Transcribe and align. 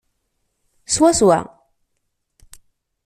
Swaswa. 0.93 1.37